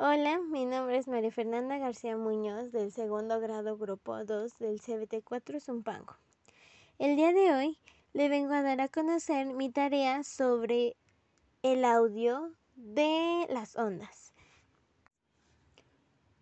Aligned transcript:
Hola, 0.00 0.38
mi 0.38 0.64
nombre 0.64 0.96
es 0.96 1.08
María 1.08 1.32
Fernanda 1.32 1.76
García 1.76 2.16
Muñoz 2.16 2.70
del 2.70 2.92
segundo 2.92 3.40
grado 3.40 3.76
grupo 3.76 4.24
2 4.24 4.56
del 4.60 4.80
CBT4 4.80 5.60
Zumpango. 5.60 6.14
El 7.00 7.16
día 7.16 7.32
de 7.32 7.52
hoy 7.52 7.78
le 8.12 8.28
vengo 8.28 8.52
a 8.52 8.62
dar 8.62 8.80
a 8.80 8.86
conocer 8.86 9.46
mi 9.54 9.72
tarea 9.72 10.22
sobre 10.22 10.94
el 11.64 11.84
audio 11.84 12.52
de 12.76 13.48
las 13.50 13.74
ondas. 13.74 14.32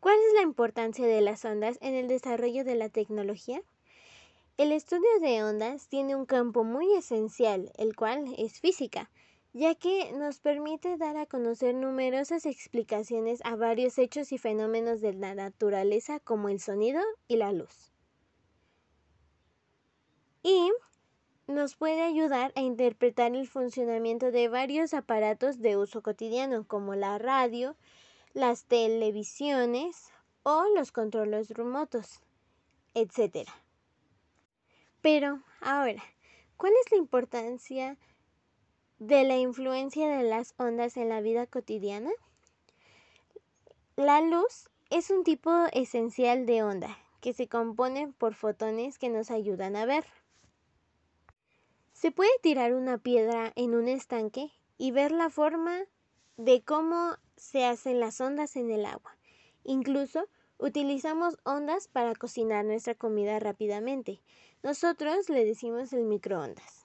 ¿Cuál 0.00 0.16
es 0.16 0.34
la 0.34 0.42
importancia 0.42 1.06
de 1.06 1.20
las 1.20 1.44
ondas 1.44 1.78
en 1.80 1.94
el 1.94 2.08
desarrollo 2.08 2.64
de 2.64 2.74
la 2.74 2.88
tecnología? 2.88 3.62
El 4.56 4.72
estudio 4.72 5.20
de 5.20 5.44
ondas 5.44 5.86
tiene 5.86 6.16
un 6.16 6.26
campo 6.26 6.64
muy 6.64 6.92
esencial, 6.96 7.70
el 7.76 7.94
cual 7.94 8.34
es 8.36 8.58
física 8.58 9.08
ya 9.54 9.76
que 9.76 10.12
nos 10.12 10.40
permite 10.40 10.96
dar 10.96 11.16
a 11.16 11.26
conocer 11.26 11.76
numerosas 11.76 12.44
explicaciones 12.44 13.40
a 13.44 13.54
varios 13.54 13.96
hechos 13.98 14.32
y 14.32 14.38
fenómenos 14.38 15.00
de 15.00 15.14
la 15.14 15.36
naturaleza 15.36 16.18
como 16.18 16.48
el 16.48 16.58
sonido 16.58 17.00
y 17.28 17.36
la 17.36 17.52
luz. 17.52 17.92
Y 20.42 20.72
nos 21.46 21.76
puede 21.76 22.02
ayudar 22.02 22.52
a 22.56 22.62
interpretar 22.62 23.36
el 23.36 23.46
funcionamiento 23.46 24.32
de 24.32 24.48
varios 24.48 24.92
aparatos 24.92 25.60
de 25.60 25.76
uso 25.76 26.02
cotidiano 26.02 26.66
como 26.66 26.96
la 26.96 27.16
radio, 27.18 27.76
las 28.32 28.64
televisiones 28.64 30.10
o 30.42 30.64
los 30.74 30.90
controles 30.90 31.50
remotos, 31.50 32.20
etc. 32.94 33.48
Pero 35.00 35.44
ahora, 35.60 36.02
¿cuál 36.56 36.72
es 36.84 36.90
la 36.90 36.98
importancia 36.98 37.96
de 38.98 39.24
la 39.24 39.36
influencia 39.36 40.08
de 40.08 40.24
las 40.24 40.54
ondas 40.56 40.96
en 40.96 41.08
la 41.08 41.20
vida 41.20 41.46
cotidiana? 41.46 42.10
La 43.96 44.20
luz 44.20 44.68
es 44.90 45.10
un 45.10 45.24
tipo 45.24 45.50
esencial 45.72 46.46
de 46.46 46.62
onda 46.62 46.96
que 47.20 47.32
se 47.32 47.48
compone 47.48 48.12
por 48.18 48.34
fotones 48.34 48.98
que 48.98 49.08
nos 49.08 49.30
ayudan 49.30 49.76
a 49.76 49.86
ver. 49.86 50.04
Se 51.92 52.10
puede 52.10 52.30
tirar 52.42 52.74
una 52.74 52.98
piedra 52.98 53.52
en 53.56 53.74
un 53.74 53.88
estanque 53.88 54.50
y 54.76 54.90
ver 54.90 55.12
la 55.12 55.30
forma 55.30 55.78
de 56.36 56.62
cómo 56.62 57.16
se 57.36 57.64
hacen 57.64 58.00
las 58.00 58.20
ondas 58.20 58.56
en 58.56 58.70
el 58.70 58.84
agua. 58.84 59.16
Incluso 59.62 60.28
utilizamos 60.58 61.38
ondas 61.44 61.88
para 61.88 62.14
cocinar 62.14 62.64
nuestra 62.64 62.94
comida 62.94 63.38
rápidamente. 63.38 64.20
Nosotros 64.62 65.28
le 65.28 65.44
decimos 65.44 65.92
el 65.92 66.04
microondas. 66.04 66.83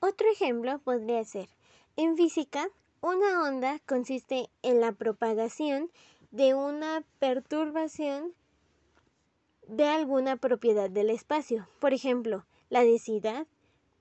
Otro 0.00 0.30
ejemplo 0.32 0.78
podría 0.78 1.22
ser, 1.24 1.48
en 1.96 2.16
física, 2.16 2.68
una 3.02 3.42
onda 3.46 3.78
consiste 3.86 4.48
en 4.62 4.80
la 4.80 4.92
propagación 4.92 5.90
de 6.30 6.54
una 6.54 7.04
perturbación 7.18 8.32
de 9.66 9.86
alguna 9.86 10.36
propiedad 10.36 10.88
del 10.88 11.10
espacio, 11.10 11.68
por 11.80 11.92
ejemplo, 11.92 12.46
la 12.70 12.82
densidad, 12.82 13.46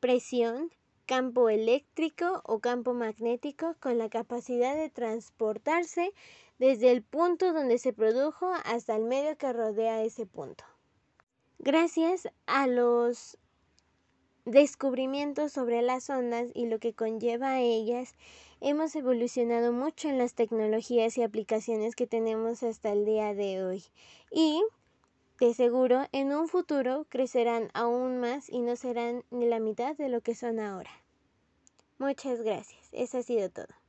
presión, 0.00 0.72
campo 1.06 1.48
eléctrico 1.48 2.42
o 2.44 2.58
campo 2.58 2.92
magnético 2.92 3.76
con 3.78 3.96
la 3.96 4.08
capacidad 4.08 4.74
de 4.74 4.90
transportarse 4.90 6.12
desde 6.58 6.90
el 6.90 7.02
punto 7.02 7.52
donde 7.52 7.78
se 7.78 7.92
produjo 7.92 8.52
hasta 8.64 8.96
el 8.96 9.04
medio 9.04 9.36
que 9.38 9.52
rodea 9.52 10.02
ese 10.02 10.26
punto. 10.26 10.64
Gracias 11.58 12.28
a 12.46 12.66
los 12.66 13.38
descubrimientos 14.44 15.52
sobre 15.52 15.82
las 15.82 16.10
ondas 16.10 16.50
y 16.54 16.66
lo 16.66 16.78
que 16.78 16.92
conlleva 16.92 17.52
a 17.52 17.60
ellas, 17.60 18.14
hemos 18.60 18.94
evolucionado 18.96 19.72
mucho 19.72 20.08
en 20.08 20.18
las 20.18 20.34
tecnologías 20.34 21.16
y 21.18 21.22
aplicaciones 21.22 21.96
que 21.96 22.06
tenemos 22.06 22.62
hasta 22.62 22.92
el 22.92 23.04
día 23.04 23.34
de 23.34 23.64
hoy. 23.64 23.84
Y 24.30 24.62
de 25.40 25.54
seguro 25.54 26.06
en 26.12 26.32
un 26.32 26.48
futuro 26.48 27.06
crecerán 27.08 27.70
aún 27.74 28.18
más 28.18 28.48
y 28.48 28.60
no 28.60 28.76
serán 28.76 29.24
ni 29.30 29.46
la 29.46 29.60
mitad 29.60 29.96
de 29.96 30.08
lo 30.08 30.20
que 30.20 30.34
son 30.34 30.60
ahora. 30.60 30.90
Muchas 31.98 32.40
gracias. 32.42 32.88
Eso 32.92 33.18
ha 33.18 33.22
sido 33.22 33.50
todo. 33.50 33.83